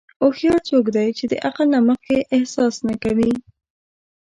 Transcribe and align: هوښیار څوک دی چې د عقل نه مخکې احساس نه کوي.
هوښیار 0.21 0.59
څوک 0.69 0.85
دی 0.95 1.07
چې 1.17 1.25
د 1.31 1.33
عقل 1.47 1.67
نه 1.75 1.79
مخکې 1.89 2.17
احساس 2.35 2.75
نه 2.87 2.95
کوي. 3.03 3.31